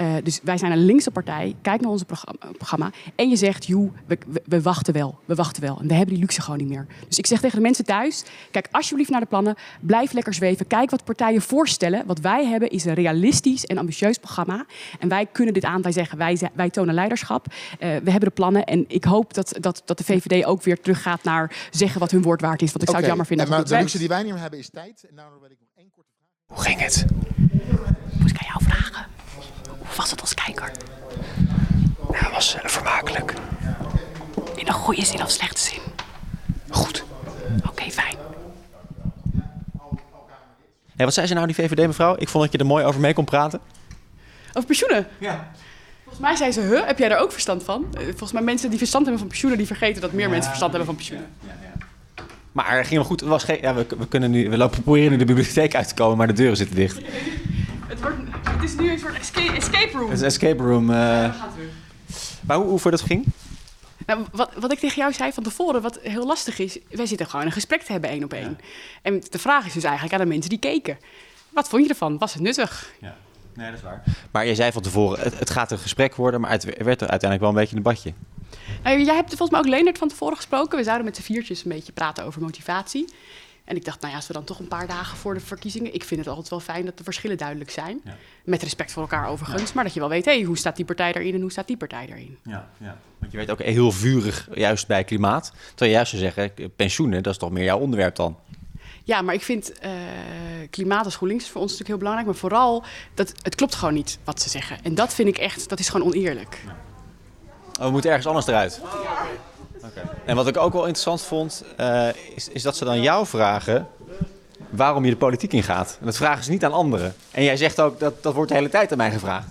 Uh, 0.00 0.14
dus 0.22 0.40
wij 0.42 0.58
zijn 0.58 0.72
een 0.72 0.84
linkse 0.84 1.10
partij. 1.10 1.56
Kijk 1.62 1.80
naar 1.80 1.90
ons 1.90 2.02
programma, 2.02 2.52
programma. 2.56 2.90
En 3.14 3.28
je 3.28 3.36
zegt, 3.36 3.66
joe, 3.66 3.90
we, 4.06 4.18
we, 4.26 4.42
we, 4.46 4.62
wachten 4.62 4.94
wel. 4.94 5.18
We 5.24 5.34
wachten 5.34 5.62
wel. 5.62 5.78
En 5.80 5.88
we 5.88 5.94
hebben 5.94 6.14
die 6.14 6.22
luxe 6.22 6.40
gewoon 6.40 6.58
niet 6.58 6.68
meer. 6.68 6.86
Dus 7.08 7.18
ik 7.18 7.26
zeg 7.26 7.40
tegen 7.40 7.56
de 7.56 7.62
mensen 7.62 7.84
thuis, 7.84 8.24
kijk 8.50 8.68
alsjeblieft 8.70 9.10
naar 9.10 9.20
de 9.20 9.26
plannen. 9.26 9.54
Blijf 9.80 10.12
lekker 10.12 10.34
zweven. 10.34 10.66
Kijk 10.66 10.90
wat 10.90 11.04
partijen 11.04 11.42
voorstellen. 11.42 12.06
Wat 12.06 12.20
wij 12.20 12.46
hebben 12.46 12.70
is 12.70 12.84
een 12.84 12.94
realistisch 12.94 13.66
en 13.66 13.78
ambitieus 13.78 14.18
programma. 14.18 14.66
En 14.98 15.08
wij 15.08 15.26
kunnen 15.26 15.54
dit 15.54 15.64
aan. 15.64 15.82
Wij 15.82 15.92
zeggen, 15.92 16.18
wij, 16.18 16.50
wij 16.54 16.70
tonen 16.70 16.94
leiderschap. 16.94 17.46
Uh, 17.48 17.78
we 17.78 18.10
hebben 18.10 18.28
de 18.28 18.30
plannen. 18.30 18.64
En 18.64 18.84
ik 18.88 19.04
hoop 19.04 19.34
dat, 19.34 19.56
dat, 19.60 19.82
dat 19.84 19.98
de 19.98 20.04
VVD 20.04 20.44
ook 20.44 20.62
weer 20.62 20.80
teruggaat 20.80 21.22
naar 21.22 21.68
zeggen 21.70 22.00
wat 22.00 22.10
hun 22.10 22.22
woord 22.22 22.40
waard 22.40 22.62
is. 22.62 22.72
Want 22.72 22.82
ik 22.82 22.88
zou 22.88 22.98
okay. 22.98 23.00
het 23.00 23.08
jammer 23.08 23.26
vinden. 23.26 23.46
En 23.46 23.52
maar 23.52 23.64
de 23.64 23.76
luxe 23.76 23.98
die 23.98 24.08
wij 24.08 24.22
niet 24.22 24.32
meer 24.32 24.40
hebben 24.42 24.58
is 24.58 24.70
tijd. 24.70 25.06
En 25.10 25.16
daarom 25.16 25.40
wil 25.40 25.50
ik 25.50 25.56
nog 25.60 25.68
één 25.74 25.90
korte 25.90 26.10
vraag. 26.16 26.56
Hoe 26.56 26.66
ging 26.66 26.80
het? 26.80 27.06
Moest 28.18 28.34
ik 28.34 28.40
aan 28.40 28.48
jou 28.48 28.64
vragen? 28.64 29.17
Was 29.98 30.10
het 30.10 30.20
als 30.20 30.34
kijker? 30.34 30.72
Ja, 32.12 32.18
het 32.18 32.32
was 32.32 32.56
uh, 32.56 32.64
vermakelijk. 32.64 33.34
In 34.54 34.66
een 34.66 34.72
goede 34.72 35.04
zin 35.04 35.22
of 35.22 35.30
slechte 35.30 35.60
zin? 35.60 35.80
Goed. 36.70 37.04
Oké, 37.58 37.68
okay, 37.68 37.90
fijn. 37.90 38.16
Hey, 40.96 41.04
wat 41.04 41.14
zei 41.14 41.26
ze 41.26 41.34
nou, 41.34 41.46
die 41.46 41.54
VVD 41.54 41.86
mevrouw? 41.86 42.16
Ik 42.18 42.28
vond 42.28 42.44
dat 42.44 42.52
je 42.52 42.58
er 42.58 42.66
mooi 42.66 42.84
over 42.84 43.00
mee 43.00 43.12
kon 43.12 43.24
praten. 43.24 43.60
Over 44.52 44.64
pensioenen? 44.66 45.06
Ja. 45.18 45.52
Volgens 46.02 46.22
mij 46.22 46.36
zei 46.36 46.52
ze, 46.52 46.60
huh, 46.60 46.86
heb 46.86 46.98
jij 46.98 47.08
daar 47.08 47.20
ook 47.20 47.32
verstand 47.32 47.62
van? 47.62 47.86
Volgens 47.92 48.32
mij 48.32 48.42
mensen 48.42 48.68
die 48.68 48.78
verstand 48.78 49.02
hebben 49.02 49.20
van 49.20 49.28
pensioenen, 49.28 49.58
die 49.58 49.66
vergeten 49.66 50.00
dat 50.00 50.12
meer 50.12 50.24
ja, 50.24 50.28
mensen 50.28 50.48
verstand 50.48 50.70
hebben 50.70 50.88
van 50.88 50.96
pensioenen. 50.96 51.28
Ja, 51.46 51.52
ja, 51.62 52.24
maar 52.52 52.76
het 52.76 52.86
ging 52.86 52.98
wel 52.98 53.08
goed. 53.08 53.20
Het 53.20 53.28
was 53.28 53.44
geen, 53.44 53.58
ja, 53.60 53.74
we, 53.74 53.86
we, 53.98 54.08
kunnen 54.08 54.30
nu, 54.30 54.50
we 54.50 54.56
lopen 54.56 54.82
proberen 54.82 55.10
nu 55.10 55.16
de 55.16 55.24
bibliotheek 55.24 55.74
uit 55.74 55.88
te 55.88 55.94
komen, 55.94 56.16
maar 56.16 56.26
de 56.26 56.32
deuren 56.32 56.56
zitten 56.56 56.76
dicht. 56.76 56.98
Is 58.68 58.76
nu 58.76 58.90
een 58.90 58.98
soort 58.98 59.18
escape, 59.18 59.52
escape 59.52 59.90
room. 59.92 60.04
Het 60.10 60.12
is 60.12 60.20
een 60.20 60.26
escape 60.26 60.62
room. 60.62 60.90
Uh... 60.90 60.96
Ja, 60.96 61.30
gaat. 61.30 61.52
Maar 62.40 62.56
hoe, 62.56 62.66
hoe 62.66 62.78
voor 62.78 62.90
dat 62.90 63.00
ging? 63.00 63.24
Nou, 64.06 64.24
wat, 64.32 64.50
wat 64.58 64.72
ik 64.72 64.78
tegen 64.78 64.96
jou 64.96 65.12
zei 65.12 65.32
van 65.32 65.42
tevoren, 65.42 65.82
wat 65.82 65.98
heel 66.02 66.26
lastig 66.26 66.58
is, 66.58 66.78
wij 66.90 67.06
zitten 67.06 67.26
gewoon 67.26 67.46
een 67.46 67.52
gesprek 67.52 67.82
te 67.82 67.92
hebben 67.92 68.10
één 68.10 68.24
op 68.24 68.32
één. 68.32 68.50
Ja. 68.50 68.66
En 69.02 69.22
de 69.30 69.38
vraag 69.38 69.66
is 69.66 69.72
dus 69.72 69.82
eigenlijk 69.82 70.14
aan 70.14 70.20
de 70.20 70.26
mensen 70.26 70.50
die 70.50 70.58
keken. 70.58 70.98
Wat 71.50 71.68
vond 71.68 71.82
je 71.82 71.88
ervan? 71.88 72.18
Was 72.18 72.32
het 72.32 72.42
nuttig? 72.42 72.92
Ja. 73.00 73.16
Nee, 73.54 73.66
dat 73.66 73.78
is 73.78 73.84
waar. 73.84 74.02
Maar 74.30 74.46
je 74.46 74.54
zei 74.54 74.72
van 74.72 74.82
tevoren, 74.82 75.20
het, 75.20 75.38
het 75.38 75.50
gaat 75.50 75.70
een 75.70 75.78
gesprek 75.78 76.14
worden, 76.14 76.40
maar 76.40 76.50
het 76.50 76.64
werd 76.64 77.00
er 77.00 77.08
uiteindelijk 77.08 77.40
wel 77.40 77.48
een 77.48 77.54
beetje 77.54 77.76
een 77.76 77.82
debatje. 77.82 78.12
Nou, 78.82 79.02
jij 79.02 79.14
hebt 79.14 79.28
volgens 79.28 79.50
mij 79.50 79.60
ook 79.60 79.66
Leonard 79.66 79.98
van 79.98 80.08
tevoren 80.08 80.36
gesproken. 80.36 80.78
We 80.78 80.84
zouden 80.84 81.04
met 81.04 81.16
z'n 81.16 81.22
viertjes 81.22 81.64
een 81.64 81.70
beetje 81.70 81.92
praten 81.92 82.24
over 82.24 82.42
motivatie. 82.42 83.08
En 83.68 83.76
ik 83.76 83.84
dacht, 83.84 84.00
nou 84.00 84.10
ja, 84.10 84.18
als 84.18 84.26
we 84.26 84.32
dan 84.32 84.44
toch 84.44 84.58
een 84.58 84.68
paar 84.68 84.86
dagen 84.86 85.16
voor 85.16 85.34
de 85.34 85.40
verkiezingen... 85.40 85.94
Ik 85.94 86.04
vind 86.04 86.20
het 86.20 86.28
altijd 86.28 86.48
wel 86.48 86.60
fijn 86.60 86.84
dat 86.84 86.98
de 86.98 87.04
verschillen 87.04 87.36
duidelijk 87.36 87.70
zijn. 87.70 88.00
Ja. 88.04 88.16
Met 88.44 88.62
respect 88.62 88.92
voor 88.92 89.02
elkaar 89.02 89.28
overigens. 89.28 89.72
Maar 89.72 89.84
dat 89.84 89.94
je 89.94 90.00
wel 90.00 90.08
weet, 90.08 90.24
hé, 90.24 90.42
hoe 90.42 90.58
staat 90.58 90.76
die 90.76 90.84
partij 90.84 91.12
erin 91.12 91.34
en 91.34 91.40
hoe 91.40 91.50
staat 91.50 91.66
die 91.66 91.76
partij 91.76 92.06
erin? 92.08 92.38
Ja, 92.42 92.68
ja. 92.78 92.98
Want 93.18 93.32
je 93.32 93.38
weet 93.38 93.50
ook 93.50 93.62
heel 93.62 93.92
vurig, 93.92 94.48
juist 94.54 94.86
bij 94.86 95.04
klimaat. 95.04 95.52
Terwijl 95.68 95.90
je 95.90 95.96
juist 95.96 96.10
zou 96.10 96.22
zeggen, 96.22 96.52
pensioenen, 96.76 97.22
dat 97.22 97.32
is 97.32 97.38
toch 97.38 97.50
meer 97.50 97.64
jouw 97.64 97.78
onderwerp 97.78 98.16
dan? 98.16 98.36
Ja, 99.04 99.22
maar 99.22 99.34
ik 99.34 99.42
vind 99.42 99.78
eh, 99.78 99.90
klimaat 100.70 101.04
als 101.04 101.16
GroenLinks 101.16 101.44
is 101.44 101.50
voor 101.50 101.60
ons 101.60 101.70
natuurlijk 101.70 101.88
heel 101.88 102.08
belangrijk. 102.08 102.26
Maar 102.28 102.50
vooral, 102.50 102.84
dat, 103.14 103.32
het 103.42 103.54
klopt 103.54 103.74
gewoon 103.74 103.94
niet 103.94 104.18
wat 104.24 104.42
ze 104.42 104.48
zeggen. 104.48 104.78
En 104.82 104.94
dat 104.94 105.14
vind 105.14 105.28
ik 105.28 105.38
echt, 105.38 105.68
dat 105.68 105.78
is 105.78 105.88
gewoon 105.88 106.06
oneerlijk. 106.06 106.58
Oh, 107.78 107.84
we 107.84 107.90
moeten 107.90 108.10
ergens 108.10 108.26
anders 108.26 108.46
eruit. 108.46 108.80
En 110.24 110.36
wat 110.36 110.46
ik 110.48 110.56
ook 110.56 110.72
wel 110.72 110.82
interessant 110.82 111.22
vond, 111.22 111.64
eh, 111.76 112.08
is, 112.34 112.48
is 112.48 112.62
dat 112.62 112.76
ze 112.76 112.84
dan 112.84 113.02
jou 113.02 113.26
vragen 113.26 113.88
waarom 114.70 115.04
je 115.04 115.10
de 115.10 115.16
politiek 115.16 115.52
ingaat. 115.52 115.96
En 116.00 116.06
dat 116.06 116.16
vragen 116.16 116.44
ze 116.44 116.50
niet 116.50 116.64
aan 116.64 116.72
anderen. 116.72 117.14
En 117.30 117.44
jij 117.44 117.56
zegt 117.56 117.80
ook, 117.80 118.00
dat, 118.00 118.22
dat 118.22 118.34
wordt 118.34 118.50
de 118.50 118.56
hele 118.56 118.68
tijd 118.68 118.90
aan 118.92 118.98
mij 118.98 119.10
gevraagd. 119.10 119.48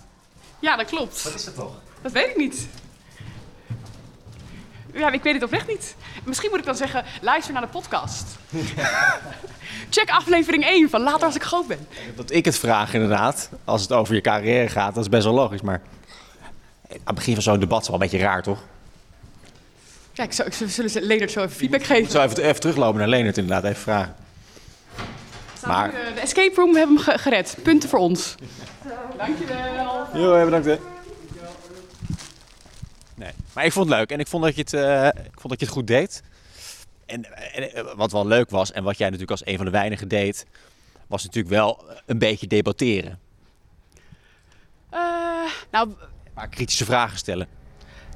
Ja, 0.60 0.76
dat 0.76 0.86
klopt. 0.86 1.24
Wat 1.24 1.34
is 1.34 1.46
dat 1.46 1.56
toch? 1.56 1.74
Dat 2.02 2.12
weet 2.12 2.28
ik 2.28 2.38
niet. 2.38 2.68
Ja, 4.94 5.12
ik 5.12 5.24
weet 5.24 5.34
het 5.34 5.44
oprecht 5.44 5.68
niet. 5.68 5.96
Misschien 6.24 6.50
moet 6.50 6.60
ik 6.60 6.66
dan 6.66 6.76
zeggen, 6.76 7.06
luister 7.22 7.54
naar 7.54 7.62
de 7.62 7.68
podcast. 7.68 8.26
Check 9.90 10.10
aflevering 10.10 10.64
1 10.64 10.90
van 10.90 11.02
Later 11.02 11.26
als 11.26 11.36
ik 11.36 11.44
groot 11.44 11.68
ben. 11.68 11.88
Dat 12.16 12.32
ik 12.32 12.46
het 12.46 12.58
vraag 12.58 12.94
inderdaad, 12.94 13.50
als 13.66 13.82
het 13.82 13.92
over 13.92 14.16
je 14.16 14.22
carrière 14.22 14.70
gaat, 14.70 14.94
dat 14.94 15.04
is 15.04 15.10
best 15.10 15.24
wel 15.24 15.34
logisch. 15.34 15.62
Maar 15.62 15.82
aan 16.90 17.00
het 17.04 17.16
begin 17.16 17.34
van 17.34 17.44
zo'n 17.44 17.60
debat 17.60 17.82
is 17.82 17.88
wel 17.88 17.96
een 17.96 18.02
beetje 18.10 18.26
raar, 18.26 18.44
toch? 18.44 18.60
Kijk, 20.18 20.34
zo, 20.34 20.44
zullen 20.68 20.90
ze 20.92 21.02
Leonard 21.02 21.32
zo 21.32 21.40
even 21.44 21.56
feedback 21.56 21.80
Ik 21.80 21.86
geven? 21.86 22.12
zou 22.12 22.30
even, 22.30 22.44
even 22.44 22.60
teruglopen 22.60 23.00
naar 23.00 23.08
Leonard 23.08 23.38
inderdaad, 23.38 23.64
even 23.64 23.82
vragen. 23.82 24.16
Maar... 25.66 25.92
De, 25.92 26.12
de 26.16 26.20
escape 26.20 26.56
room, 26.56 26.72
we 26.72 26.78
hebben 26.78 26.96
hem 26.96 27.06
ge- 27.06 27.18
gered. 27.18 27.58
Punten 27.64 27.90
voor 27.90 28.00
ons. 28.00 28.36
Dankjewel. 29.18 30.08
Jo, 30.14 30.44
bedankt 30.46 30.66
hè. 30.66 30.78
Nee, 33.16 33.32
maar 33.54 33.66
ik 33.66 33.72
vond 33.72 33.90
het 33.90 33.98
leuk 33.98 34.12
en 34.12 34.20
ik 34.20 34.28
vond 34.28 34.44
dat 34.44 34.56
je 34.56 34.62
het, 34.62 34.74
eh, 34.74 35.06
ik 35.26 35.40
vond 35.40 35.50
dat 35.50 35.60
je 35.60 35.66
het 35.66 35.74
goed 35.76 35.88
deed. 35.88 36.22
En, 37.06 37.26
en 37.54 37.74
eh, 37.74 37.84
wat 37.96 38.12
wel 38.12 38.28
leuk 38.28 38.50
was 38.50 38.72
en 38.72 38.84
wat 38.84 38.98
jij 38.98 39.06
natuurlijk 39.10 39.32
als 39.40 39.46
een 39.48 39.56
van 39.58 39.66
de 39.66 39.72
weinigen 39.72 40.08
deed, 40.08 40.46
was 41.08 41.24
natuurlijk 41.24 41.54
wel 41.54 41.84
een 42.06 42.20
beetje 42.20 42.48
debatteren. 42.48 43.20
Eh, 44.90 45.00
nou, 45.72 45.90
Maar 46.34 46.48
kritische 46.50 46.86
vragen 46.86 47.18
stellen. 47.18 47.48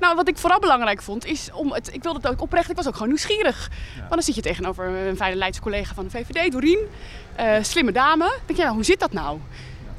Nou, 0.02 0.16
wat 0.16 0.28
ik 0.28 0.38
vooral 0.38 0.60
belangrijk 0.60 1.02
vond, 1.02 1.26
is 1.26 1.50
om 1.54 1.72
het. 1.72 1.94
Ik 1.94 2.04
wilde 2.04 2.20
het 2.22 2.28
ook 2.28 2.42
oprecht. 2.42 2.70
Ik 2.70 2.76
was 2.76 2.88
ook 2.88 2.94
gewoon 2.94 3.08
nieuwsgierig. 3.08 3.70
Want 3.98 4.10
dan 4.10 4.22
zit 4.22 4.36
je 4.36 4.42
tegenover 4.42 4.86
een 5.08 5.16
fijne 5.16 5.36
Leidse 5.36 5.62
collega 5.62 5.94
van 5.94 6.04
de 6.04 6.10
VVD, 6.10 6.52
Dorien. 6.52 6.80
eh, 7.36 7.56
slimme 7.62 7.92
dame. 7.92 8.24
Dan 8.26 8.40
denk 8.46 8.60
je, 8.60 8.64
nou, 8.64 8.76
hoe 8.76 8.84
zit 8.84 9.00
dat 9.00 9.12
nou? 9.14 9.40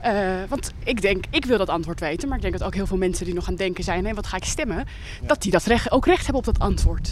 Eh, 0.00 0.12
want 0.48 0.72
ik 0.84 1.00
denk, 1.00 1.24
ik 1.30 1.44
wil 1.44 1.58
dat 1.58 1.68
antwoord 1.68 2.00
weten. 2.00 2.28
Maar 2.28 2.36
ik 2.36 2.42
denk 2.42 2.58
dat 2.58 2.66
ook 2.66 2.74
heel 2.74 2.86
veel 2.86 2.96
mensen 2.96 3.24
die 3.24 3.34
nog 3.34 3.44
aan 3.44 3.50
het 3.52 3.58
denken 3.58 3.84
zijn: 3.84 4.06
hé, 4.06 4.14
wat 4.14 4.26
ga 4.26 4.36
ik 4.36 4.44
stemmen? 4.44 4.86
Dat 5.22 5.42
die 5.42 5.50
dat 5.50 5.64
recht, 5.64 5.90
ook 5.90 6.06
recht 6.06 6.26
hebben 6.26 6.36
op 6.38 6.44
dat 6.44 6.58
antwoord. 6.58 7.10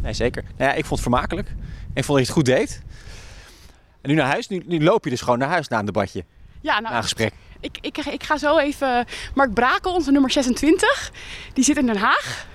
Nee, 0.00 0.12
zeker. 0.12 0.42
Nou 0.42 0.70
ja, 0.70 0.76
ik 0.76 0.84
vond 0.84 1.00
het 1.00 1.00
vermakelijk. 1.00 1.48
Ik 1.94 2.04
vond 2.04 2.18
dat 2.18 2.26
je 2.26 2.32
het 2.32 2.42
goed 2.42 2.44
deed. 2.44 2.82
En 4.00 4.10
nu 4.10 4.14
naar 4.14 4.26
huis, 4.26 4.48
nu, 4.48 4.62
nu 4.66 4.82
loop 4.82 5.04
je 5.04 5.10
dus 5.10 5.20
gewoon 5.20 5.38
naar 5.38 5.48
huis 5.48 5.68
na 5.68 5.78
een 5.78 5.84
debatje, 5.84 6.24
Ja, 6.60 6.74
na 6.74 6.80
nou, 6.80 6.94
een 6.94 7.02
gesprek. 7.02 7.32
Ik, 7.60 7.78
ik, 7.80 7.96
ik 7.98 8.22
ga 8.22 8.36
zo 8.38 8.58
even. 8.58 9.04
Mark 9.34 9.54
Brakel, 9.54 9.94
onze 9.94 10.10
nummer 10.10 10.30
26, 10.30 11.10
die 11.52 11.64
zit 11.64 11.76
in 11.76 11.86
Den 11.86 11.96
Haag. 11.96 12.46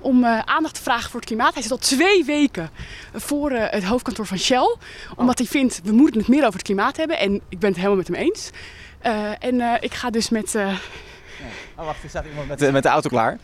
Om 0.00 0.24
eh, 0.24 0.38
aandacht 0.38 0.74
te 0.74 0.82
vragen 0.82 1.10
voor 1.10 1.20
het 1.20 1.28
klimaat. 1.28 1.52
Hij 1.54 1.62
zit 1.62 1.70
al 1.72 1.78
twee 1.78 2.24
weken 2.24 2.70
voor 3.14 3.50
eh, 3.50 3.70
het 3.70 3.84
hoofdkantoor 3.84 4.26
van 4.26 4.38
Shell. 4.38 4.76
Omdat 5.16 5.38
hij 5.38 5.46
vindt, 5.46 5.80
we 5.84 5.92
moeten 5.92 6.20
het 6.20 6.28
meer 6.28 6.40
over 6.40 6.52
het 6.52 6.62
klimaat 6.62 6.96
hebben. 6.96 7.18
En 7.18 7.34
ik 7.48 7.58
ben 7.58 7.68
het 7.68 7.76
helemaal 7.76 7.96
met 7.96 8.06
hem 8.06 8.16
eens. 8.16 8.50
Eh, 8.98 9.44
en 9.44 9.60
eh, 9.60 9.74
ik 9.80 9.94
ga 9.94 10.10
dus 10.10 10.28
met... 10.28 10.54
eh, 10.54 10.74
Oh, 11.76 11.84
wacht, 11.84 12.02
er 12.02 12.08
staat 12.08 12.24
iemand 12.26 12.48
met 12.48 12.58
de, 12.58 12.72
met 12.72 12.82
de 12.82 12.88
auto 12.88 13.08
klaar. 13.08 13.38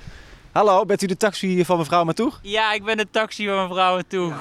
Hallo, 0.52 0.84
bent 0.84 1.02
u 1.02 1.06
de 1.06 1.16
taxi 1.16 1.64
van 1.64 1.78
mevrouw 1.78 2.04
Matoeg? 2.04 2.38
Ja, 2.42 2.72
ik 2.72 2.84
ben 2.84 2.96
de 2.96 3.06
taxi 3.10 3.46
van 3.46 3.68
mevrouw 3.68 4.00
toe. 4.08 4.32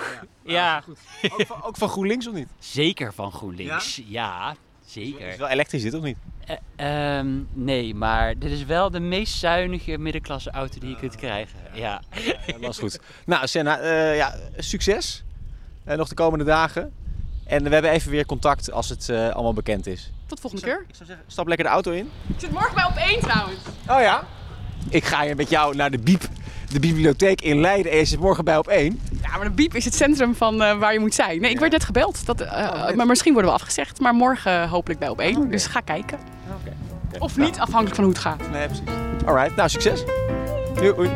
Ja, 0.43 0.83
Ook 1.31 1.45
van, 1.47 1.63
ook 1.63 1.77
van 1.77 1.89
GroenLinks 1.89 2.27
of 2.27 2.33
niet? 2.33 2.47
zeker 2.59 3.13
van 3.13 3.31
GroenLinks. 3.31 4.01
Ja, 4.07 4.49
Het 4.49 4.91
zeker. 4.91 5.27
is 5.27 5.37
wel 5.37 5.47
elektrisch 5.47 5.81
dit 5.81 5.93
of 5.93 6.01
niet? 6.03 6.17
Eh, 6.47 7.17
ehm, 7.17 7.27
nee, 7.53 7.95
maar 7.95 8.37
dit 8.39 8.51
is 8.51 8.65
wel 8.65 8.91
de 8.91 8.99
meest 8.99 9.37
zuinige 9.37 9.97
middenklasse 9.97 10.51
auto 10.51 10.79
die 10.79 10.89
je 10.89 10.95
kunt 10.95 11.15
krijgen. 11.15 11.59
Ja. 11.73 12.01
Ja, 12.47 12.57
dat 12.61 12.69
is 12.69 12.77
goed. 12.77 12.99
Nou, 13.25 13.47
Senna, 13.47 13.79
eh, 13.79 14.17
ja, 14.17 14.35
succes. 14.57 15.23
Eh, 15.83 15.97
nog 15.97 16.07
de 16.07 16.15
komende 16.15 16.45
dagen. 16.45 16.93
En 17.45 17.63
we 17.63 17.69
hebben 17.69 17.91
even 17.91 18.11
weer 18.11 18.25
contact 18.25 18.71
als 18.71 18.89
het 18.89 19.09
eh, 19.09 19.29
allemaal 19.29 19.53
bekend 19.53 19.87
is. 19.87 20.11
tot 20.25 20.39
volgende 20.39 20.65
keer. 20.65 20.85
Ik 20.87 20.95
zou 20.95 21.05
zeggen, 21.07 21.25
stap 21.27 21.47
lekker 21.47 21.65
de 21.65 21.71
auto 21.71 21.91
in. 21.91 22.09
Ik 22.27 22.35
zit 22.37 22.51
morgen 22.51 22.75
bij 22.75 22.85
op 22.85 22.95
één 22.95 23.19
trouwens. 23.19 23.59
Oh 23.89 23.99
ja? 23.99 24.23
Ik 24.89 25.05
ga 25.05 25.23
je 25.23 25.35
met 25.35 25.49
jou 25.49 25.75
naar 25.75 25.91
de 25.91 25.97
Biep, 25.97 26.27
de 26.71 26.79
bibliotheek 26.79 27.41
in 27.41 27.59
Leiden. 27.59 27.91
En 27.91 27.97
je 27.97 28.05
zit 28.05 28.19
morgen 28.19 28.45
bij 28.45 28.57
op 28.57 28.67
één. 28.67 28.99
Ja, 29.21 29.37
maar 29.37 29.43
de 29.43 29.51
Biep 29.51 29.75
is 29.75 29.85
het 29.85 29.95
centrum 29.95 30.35
van 30.35 30.61
eh, 30.61 30.77
waar 30.77 30.93
je 30.93 30.99
moet 30.99 31.13
zijn. 31.13 31.41
Nee, 31.41 31.51
ik 31.51 31.59
werd 31.59 31.71
net 31.71 31.83
gebeld. 31.83 32.25
Dat, 32.25 32.41
eh, 32.41 32.91
maar 32.91 33.05
misschien 33.05 33.33
worden 33.33 33.51
we 33.51 33.57
afgezegd. 33.57 33.99
Maar 33.99 34.13
morgen 34.13 34.69
hopelijk 34.69 34.99
bij 34.99 35.09
op 35.09 35.19
één. 35.19 35.49
Dus 35.49 35.65
ga 35.65 35.79
kijken. 35.79 36.19
Of 37.19 37.37
niet, 37.37 37.59
afhankelijk 37.59 37.95
van 37.95 38.03
hoe 38.03 38.13
het 38.13 38.21
gaat. 38.21 38.49
Nee, 38.51 38.65
precies. 38.65 38.85
Alright, 39.25 39.55
nou 39.55 39.69
succes. 39.69 40.03
Doei. 40.75 41.09